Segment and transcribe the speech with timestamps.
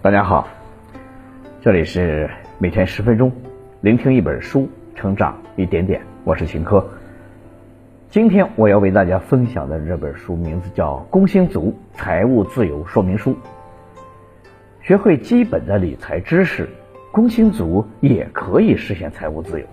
[0.00, 0.48] 大家好，
[1.60, 3.30] 这里是每天十分钟，
[3.82, 6.00] 聆听一本书，成长一点点。
[6.24, 6.84] 我是秦科。
[8.08, 13.32] 今天我要为大家分享的这本书名字叫《工薪族财务自由说明书》。
[14.80, 16.68] 学会基本的理财知识，
[17.12, 19.66] 工薪族也可以实现财务自由。《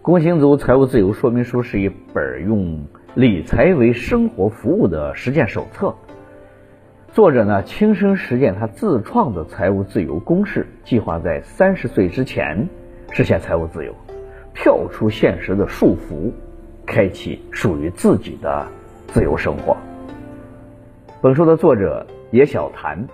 [0.00, 2.82] 工薪族财务自由说明书》是一本用
[3.14, 5.94] 理财为生活服务的实践手册。
[7.12, 12.68] 作者呢，亲身实践他自创的财务自由公式，计划在三十岁之前
[13.10, 13.92] 实现财务自由，
[14.54, 16.30] 跳出现实的束缚，
[16.86, 18.64] 开启属于自己的
[19.08, 19.76] 自由生活。
[21.20, 23.04] 本书的作者野小谭，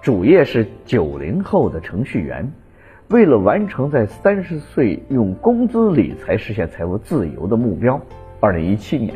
[0.00, 2.50] 主业是九零后的程序员，
[3.08, 8.00] 为了完成在三十岁用工资理财实现财务自由的目标，
[8.40, 9.14] 二零一七年。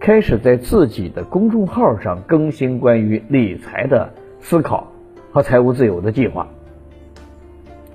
[0.00, 4.90] 开始在自己的公众号上更新关于理财的思考
[5.32, 6.48] 和财务自由的计划，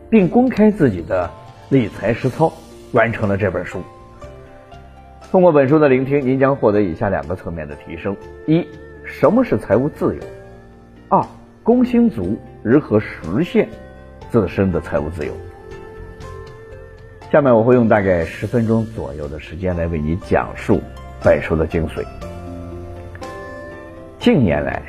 [0.10, 1.30] 并公开自己的
[1.70, 2.52] 理财实操，
[2.92, 3.82] 完成了这本书。
[5.32, 8.16] 通过本书的聆听，您将获得以下两个层面的提升：
[8.46, 8.68] 一、
[9.04, 10.22] 什么是财务自由；
[11.10, 11.26] 二、
[11.64, 13.68] 工薪族如何实现
[14.30, 15.34] 自身的财务自由。
[17.32, 20.80] 下面我会用大概十分钟左右的时间来为你讲述。
[21.24, 22.06] 本书的精髓。
[24.20, 24.84] 近年来，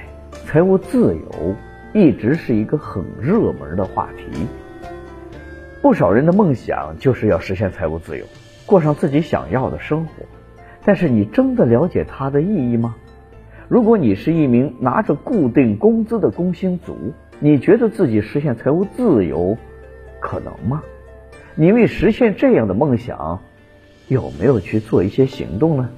[0.44, 1.54] 财务自由
[1.92, 4.48] 一直是一个很热门的话题。
[5.80, 8.26] 不少人的梦想就是要实现财务自由，
[8.66, 10.12] 过上自己想要的生活。
[10.84, 12.96] 但是，你真的了解它的意义吗？
[13.68, 16.96] 如果你是一名拿着固定工资的工薪族，
[17.38, 19.56] 你觉得自己实现财务自由
[20.18, 20.82] 可能吗？
[21.54, 23.38] 你为实现这样的梦想，
[24.08, 25.88] 有没有去做一些行动呢？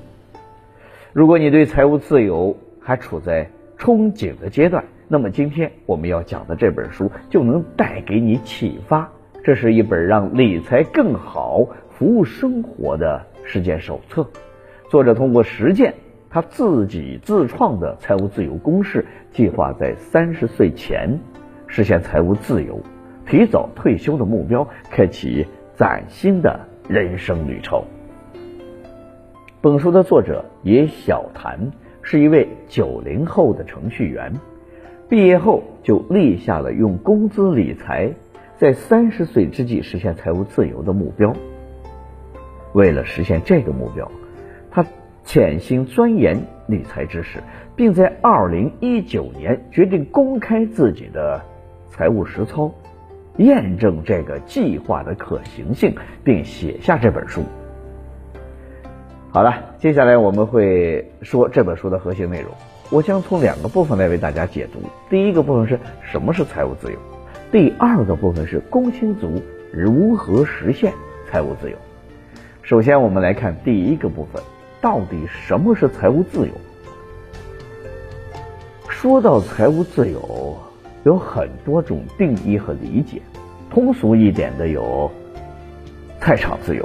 [1.17, 9.11] 如果你对财务自由还处在憧憬的阶段，那么今天我们要讲的这本书就能带给你启发。
[9.42, 14.28] 这是一本让理财更好、服务生活的实践手册。
[14.91, 15.94] 作者通过实践
[16.28, 21.19] 他自己自创的财务自由公式，计划在三十岁前
[21.66, 22.78] 实现财务自由，
[23.27, 25.47] 提早退休的目标，开启
[25.77, 27.83] 崭新的人生旅程。
[29.62, 31.72] 本书的作者野小谭
[32.03, 34.34] 是一位九零后的程序员，
[35.09, 38.12] 毕业后就立下了用工资理财，
[38.59, 41.33] 在三十岁之际实现财务自由的目标。
[42.75, 44.11] 为了实现这个目标，
[44.71, 44.84] 他
[45.25, 47.41] 潜心钻研理财知识，
[47.75, 51.43] 并在二零一九年决定公开自己的
[51.89, 52.71] 财务实操，
[53.39, 57.43] 验证这个计划的可行性，并写下这本书。
[59.36, 62.50] 好了，接下来我们会说这本书的核心内容。
[62.88, 64.80] 我将从两个部分来为大家解读。
[65.10, 66.98] 第一个部分是什么是财务自由，
[67.52, 70.91] 第二个部分是工薪族如何实现
[71.30, 71.76] 财务自由。
[72.62, 74.42] 首先，我们来看第一个部分，
[74.80, 76.53] 到底什么是财务自由？
[78.88, 80.56] 说到财务自由，
[81.04, 83.20] 有很多种定义和理解。
[83.68, 85.10] 通俗一点的有
[86.22, 86.82] 菜场自由、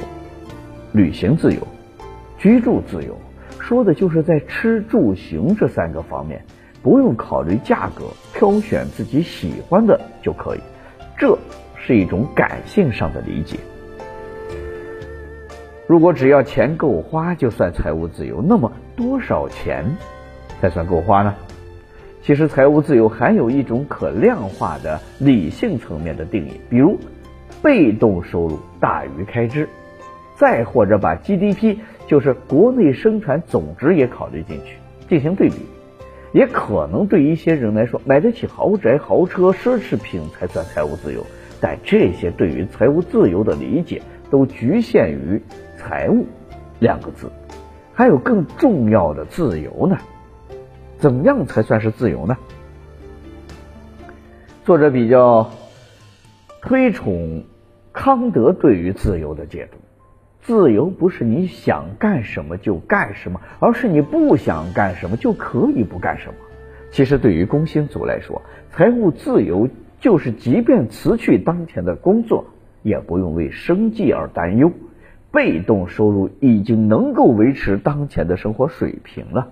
[0.92, 1.66] 旅行自由。
[2.42, 3.16] 居住自由，
[3.60, 6.44] 说的就是在吃住行这三个方面，
[6.82, 10.60] 不用考虑价格，挑选自己喜欢的就可以。
[11.16, 11.38] 这
[11.76, 13.60] 是一种感性上的理解。
[15.86, 19.86] 如果只要钱够花就算财务自由，那么多少钱
[20.60, 21.36] 才算够花呢？
[22.24, 26.98] 其实财务自由还有一种可量化的理性层面的定义，比如
[27.62, 29.70] 被动收入大于开支，
[30.36, 31.78] 再或者把 GDP。
[32.12, 34.76] 就是国内生产总值也考虑进去
[35.08, 35.56] 进行对比，
[36.34, 41.26] 也可能对一些人来说，买得起豪宅、豪车、奢侈品才算财务自由。
[41.62, 45.42] 但这些对于财务自由的理解都局限于
[45.80, 46.26] “财务”
[46.82, 47.32] 两个字，
[47.94, 49.98] 还有更重要的自由呢？
[50.98, 52.36] 怎样才算是自由呢？
[54.66, 55.50] 作者比较
[56.62, 57.46] 推崇
[57.94, 59.78] 康德对于自由的解读。
[60.42, 66.34] 自由不是你想干什么就干什么，而是你不想干什么就可以不干什么。
[66.90, 68.42] 其实对于工薪族来说，
[68.72, 72.46] 财务自由就是即便辞去当前的工作，
[72.82, 74.72] 也不用为生计而担忧，
[75.32, 79.50] 被动收入已经能够维持当前的生活水平了。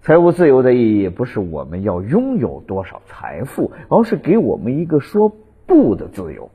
[0.00, 5.36] 财务自由的意义不是我们要拥有多少财富，而是给我们一个说
[5.66, 6.50] 不的自由。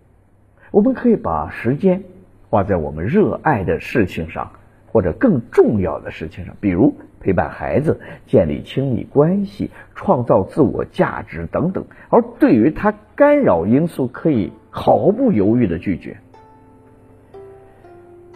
[0.71, 2.03] 我们可以把时间。
[2.51, 4.51] 花在我们热爱的事情上，
[4.91, 11.85] 或者更重要的事情上，比如陪伴孩子、建立亲密关系、创造自我价值等等。
[12.09, 16.17] 而对于他干扰因素，可以毫不犹豫的拒绝。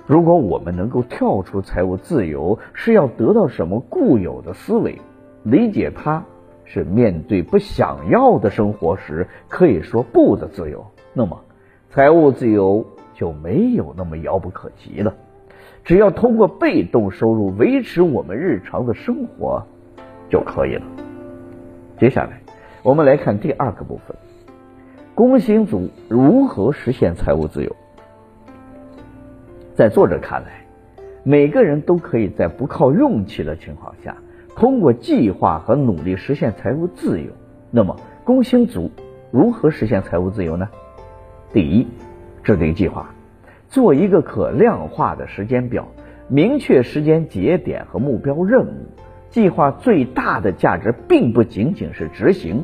[0.08, 5.02] 如果我们能够跳出财务自由是要得到什么固有的思维，
[5.44, 6.24] 理解它
[6.64, 11.42] 是面对不想要的生活时可以说不的自由，那么
[11.90, 12.86] 财务自由
[13.16, 15.16] 就没有那么遥不可及了。
[15.84, 19.66] 只要通过被动收入维持我们日常的生活
[20.30, 20.84] 就可以了。
[21.98, 22.42] 接下来，
[22.84, 24.16] 我们来看第二个部分：
[25.16, 27.76] 工薪族如何实现财务自由。
[29.76, 30.66] 在作者看来，
[31.24, 34.16] 每个人都可以在不靠运气的情况下，
[34.56, 37.32] 通过计划和努力实现财务自由。
[37.72, 38.90] 那么，工薪族
[39.32, 40.68] 如何实现财务自由呢？
[41.54, 41.88] 第一，
[42.46, 43.10] 制定计划，
[43.68, 45.88] 做一个可量化的时间表，
[46.30, 48.88] 明确时间节点和目标任务。
[49.32, 52.64] 计划最大的价值，并不仅仅是执行，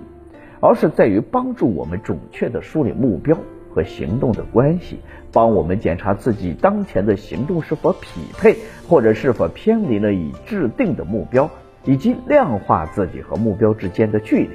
[0.61, 3.37] 而是在于帮助我们准确的梳理目标。
[3.73, 4.99] 和行动的关系，
[5.31, 11.49] 帮我们检查自己当前的行动是否匹配，或者是否偏离了已制定的目标，
[11.85, 14.49] 以及量化自己和目标之间的距离。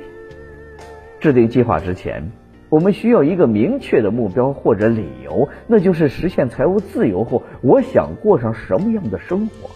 [1.18, 2.30] 制定计划之前，
[2.68, 9.70] 我们需要一个明确的目标或者理由，那就是实现财务自由后，我想过上什么样的生活。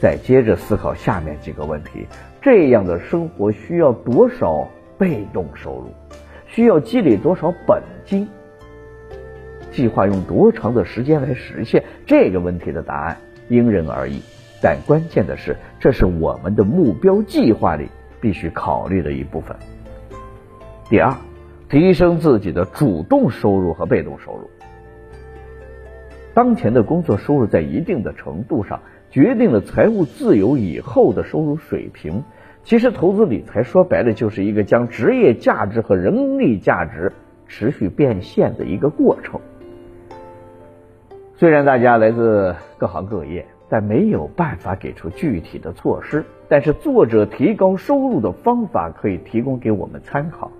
[0.00, 2.06] 再接着思考下面几个问题：
[2.40, 5.88] 这样的生活需要多少被动收入？
[6.46, 8.28] 需要积累多少本金？
[9.72, 13.16] 计划用多长的时间来实现这个问题的答案
[13.48, 14.22] 因人而异，
[14.62, 17.88] 但关键的是，这是我们的目标计划里
[18.20, 19.56] 必须考虑的一部分。
[20.88, 21.12] 第二，
[21.68, 24.48] 提升自己的主动收入和被动收入。
[26.34, 28.80] 当前的工作收入在一定的程度上
[29.10, 32.22] 决定了财务自由以后的收入水平。
[32.64, 37.12] 其实，投资理财说白了就是一个将职业价值和人力价值
[37.46, 39.40] 持续变现的一个过程。
[41.34, 46.24] 虽然大家来自各行各业，但没有办法给出具体的措施。
[46.48, 50.50] 但是作者提高收入的方法可以提供给我们参考，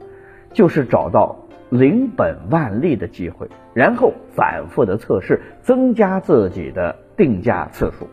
[0.53, 1.37] 就是找到
[1.71, 8.07] 零本万利的机会，然后反复的测试，增加自己的定价次数。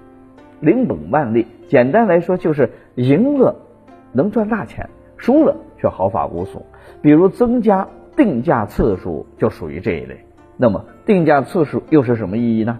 [0.59, 3.55] 零本万利，简单来说就是赢了
[4.11, 6.63] 能赚大钱，输了却毫发无损。
[7.01, 10.25] 比如增加定价次数就属于这一类。
[10.57, 12.79] 那么定价次数又是什么意义呢？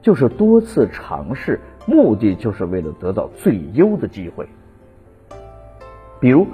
[0.00, 4.46] 就是多次尝试，目的就是为了得到最优的机会。
[6.20, 6.46] 比如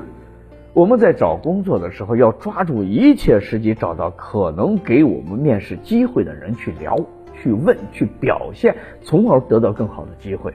[0.75, 6.99] 我们在找工作的时候，要抓住一切时机，找到可能给我们面试机会的人去聊、
[7.33, 10.53] 去问、去表现，从而得到更好的机会。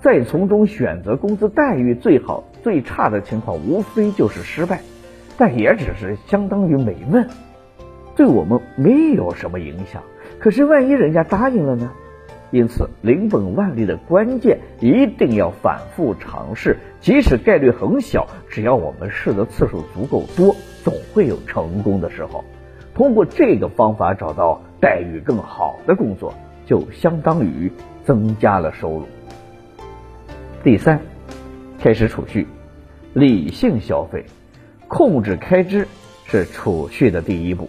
[0.00, 4.80] 再从中选择工资待遇最好、最差的情况，无非就是失败，
[5.36, 7.28] 但也只是相当于没问。
[8.14, 10.00] 对我们没有什么影响，
[10.38, 11.90] 可是万一人家答应了呢？
[12.52, 20.54] 因此，零本万利的关键一定要反复尝试，即使概率很小，只要我们试的次数足够多，
[20.84, 22.44] 总会有成功的时候。
[22.94, 26.32] 通过这个方法找到待遇更好的工作，
[26.64, 27.70] 就相当于
[28.04, 29.06] 增加了收入。
[30.62, 31.00] 第三，
[31.78, 32.46] 开始储蓄，
[33.12, 34.24] 理性消费，
[34.88, 35.86] 控制开支
[36.24, 37.68] 是储蓄的第一步。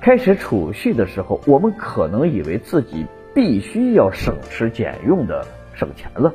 [0.00, 6.34] 开始储蓄的时候，我们可能以为自己必须要省吃俭用的省钱了。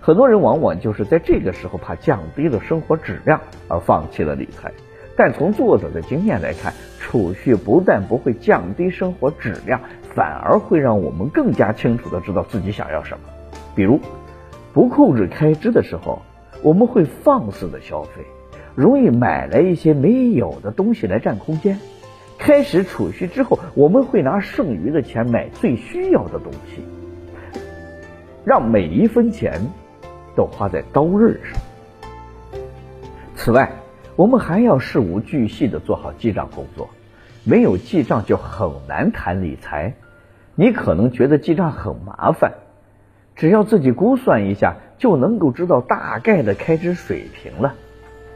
[0.00, 4.72] 很多人往往就是在这个时候怕降低了生活质量而放弃了理财。
[5.16, 9.78] 但从作者的经验来看，储蓄不但不会降低生活质量，
[10.14, 13.20] 反而会让我们更加清楚的知道自己想要什么。
[13.74, 14.00] 比如，
[14.72, 16.22] 不控制开支的时候，
[16.62, 18.24] 我们会放肆的消费，
[18.74, 21.78] 容易买来一些没有的东西来占空间。
[22.40, 26.82] 开始储蓄之后，我们会拿剩余的钱买最需要的东西，
[28.46, 29.60] 让每一分钱
[30.34, 31.60] 都花在刀刃上。
[33.36, 33.70] 此外，
[34.16, 36.88] 我们还要事无巨细的做好记账工作。
[37.44, 39.94] 没有记账就很难谈理财。
[40.54, 42.54] 你可能觉得记账很麻烦，
[43.36, 47.74] 只要自己估算一下就能够知道大概的开支水平了。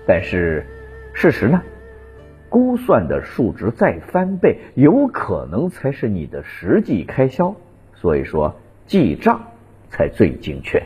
[0.06, 0.66] 但是，
[1.14, 1.62] 事实呢？
[2.54, 7.52] 估算的数值再翻倍，有可能才是你的实际开销。
[7.96, 8.54] 所以说，
[8.86, 9.42] 记账
[9.90, 10.80] 才最精确。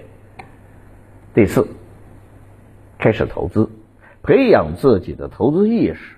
[1.35, 1.69] 第四，
[2.97, 3.69] 开始投资，
[4.23, 6.17] 培养自己的投资意识，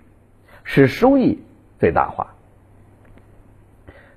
[0.63, 1.41] 使收益
[1.81, 2.37] 最大化。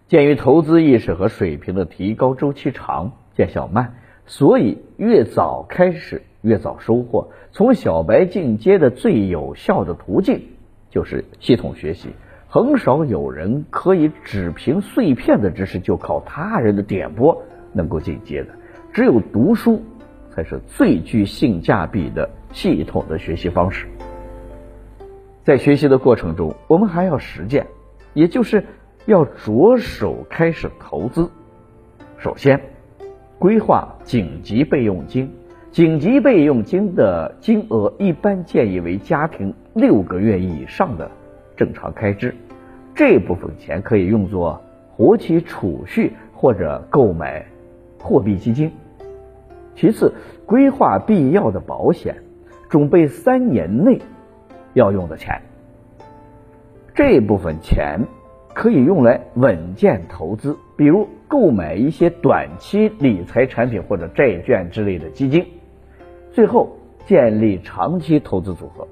[0.08, 3.96] 鉴于投资意识和水平的提高周期长、见效慢，
[4.28, 7.32] 所以越早开始越早收获。
[7.52, 10.50] 从小白进阶的最有效的途径
[10.94, 12.10] 就是系统学习。
[12.48, 17.42] 很少有人可以只凭碎片的知识就靠他人的点拨
[17.74, 18.50] 能够进阶的，
[18.94, 19.82] 只有读书
[20.30, 23.88] 才是最具性价比的系统的学习方式。
[25.44, 27.66] 在学习的过程中，我们还要实践，
[28.14, 28.64] 也就是
[29.08, 31.32] 要着手开始投资。
[32.20, 32.62] 首先，
[33.40, 35.34] 规划紧急备用金，
[35.74, 41.10] 紧急备用金的金额一般建议为家庭六个月以上的。
[41.58, 42.36] 正常开支，
[42.94, 44.62] 这部分钱可以用作
[44.92, 47.44] 活期储蓄或者购买
[47.98, 48.72] 货币基金。
[49.74, 50.14] 其次，
[50.46, 52.18] 规划必要的保险，
[52.70, 54.00] 准备三年内
[54.74, 55.42] 要用的钱。
[56.94, 58.00] 这部分钱
[58.54, 65.44] 可以用来稳健投资，比如购买一些短期理财产品或者债券之类的基金。
[66.34, 66.76] 最后，
[67.06, 68.88] 建立长期投资组合。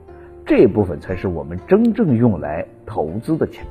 [0.45, 3.65] 这部分才是我们真正用来投资的钱。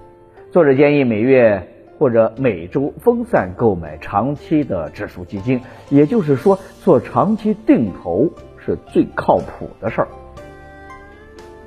[0.50, 10.09] 作者建议每月或者每周分散购买长期的指数基金，也就是说，做长期定投是最靠谱的事儿。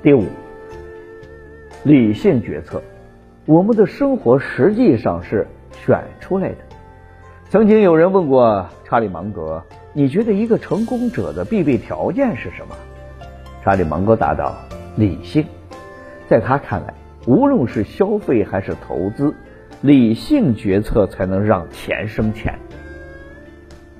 [0.02, 0.24] 第五，
[1.84, 2.82] 理性决策。
[3.46, 6.56] 我们的生活实际上是选出来的。
[7.48, 9.62] 曾经有人问过查理芒格
[9.94, 12.76] ：“你觉得一个成功者的必备条件是什么？”
[13.64, 14.54] 查理芒格答道。
[14.96, 15.44] 理性，
[16.28, 16.94] 在他看来，
[17.26, 19.34] 无论是消费还是投资，
[19.80, 22.60] 理性决策才能让钱生钱。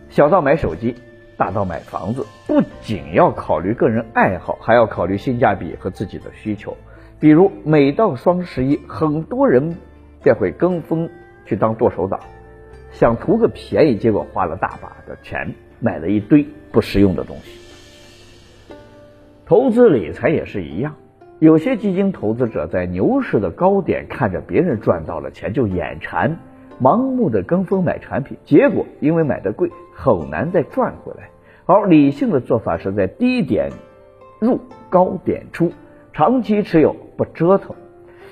[0.08, 0.94] 小到买手机，
[1.36, 6.76] 大到买房子，不仅要考虑个人爱好，还要考虑性价比和自己的需求。
[7.18, 9.76] 比如，每到双十一，很多人
[10.22, 11.10] 便会跟风
[11.44, 12.20] 去当剁手党，
[12.92, 17.60] 想图个便宜，结果花了大把的钱，买了一堆不实用的东西。
[19.44, 20.94] 投资理财也是一样，
[21.40, 26.38] 有些基金投资者在牛市的高点看着别人赚到了钱就眼馋，
[26.80, 31.28] 盲目的跟风买产品，结果因为买的贵很难再赚回来。
[31.66, 33.70] 而理性的做法是在低点
[34.40, 35.70] 入，高点出，
[36.14, 37.76] 长期持有不折腾，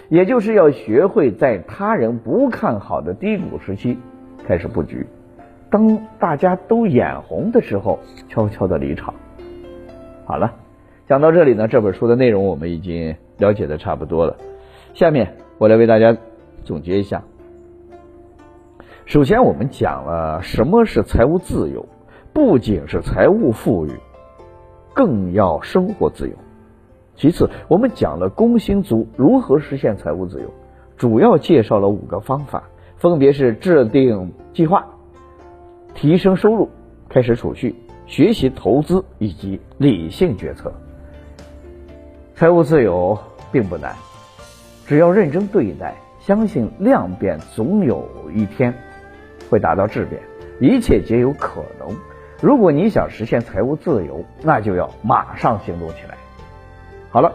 [0.09, 3.99] 也就是要学会在他人不看好的低谷时期
[4.47, 5.07] 开始布局，
[5.73, 7.99] 当大家都眼红的时候
[8.29, 9.13] 悄悄的离场。
[10.25, 10.53] 好了。
[11.09, 14.37] 讲到这里呢，这本书的内容我们已经了解的差不多了。
[14.95, 16.17] 下面我来为大家
[16.65, 17.23] 总结一下。
[19.05, 21.85] 首先，我们讲了什么是财务自由，
[22.33, 23.91] 不仅是财务富裕，
[24.95, 26.35] 更要生活自由。
[27.17, 30.49] 其次，我们讲了工薪族如何实现财务自由，
[30.97, 32.63] 主要介绍了五个方法，
[32.97, 34.87] 分别是制定计划、
[35.95, 36.69] 提升收入、
[37.09, 37.75] 开始储蓄、
[38.07, 40.73] 学习投资以及理性决策。
[42.35, 43.19] 财务自由
[43.53, 43.95] 并不难，
[44.87, 48.75] 只要认真对待，相信量变总有一天
[49.49, 50.21] 会达到质变，
[50.61, 51.97] 一切皆有可能。
[52.41, 56.17] 如果你想实现财务自由，那就要马上行动起来。
[57.11, 57.33] 好了，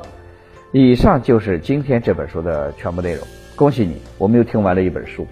[0.73, 3.25] 以上就是今天这本书的全部内容。
[3.55, 5.25] 恭喜你，我们又听完了一本书。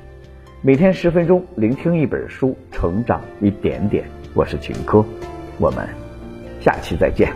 [0.65, 4.03] 每天十分钟，聆听一本书，成长一点点。
[4.33, 5.05] 我是秦科，
[5.59, 5.87] 我们
[6.59, 7.31] 下期再见。